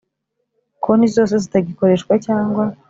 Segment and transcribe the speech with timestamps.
[0.83, 2.63] Konti zose zitagikoreshwa cyangwa